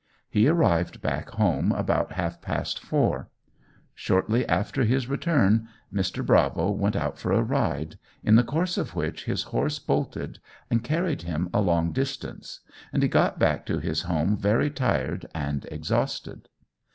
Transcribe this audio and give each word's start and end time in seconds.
He 0.31 0.47
arrived 0.47 0.99
back 0.99 1.29
home 1.29 1.71
about 1.71 2.13
half 2.13 2.41
past 2.41 2.79
four. 2.79 3.29
Shortly 3.93 4.47
after 4.47 4.83
his 4.83 5.07
return, 5.07 5.67
Mr. 5.93 6.25
Bravo 6.25 6.71
went 6.71 6.95
out 6.95 7.19
for 7.19 7.31
a 7.31 7.43
ride, 7.43 7.99
in 8.23 8.33
the 8.35 8.43
course 8.43 8.79
of 8.79 8.95
which 8.95 9.25
his 9.25 9.43
horse 9.43 9.77
bolted 9.77 10.39
and 10.71 10.83
carried 10.83 11.21
him 11.21 11.49
a 11.53 11.61
long 11.61 11.91
distance, 11.91 12.61
and 12.91 13.03
he 13.03 13.09
got 13.09 13.37
back 13.37 13.63
to 13.67 13.77
his 13.77 14.01
home 14.01 14.35
very 14.35 14.71
tired 14.71 15.27
and 15.35 15.67
exhausted. 15.71 16.49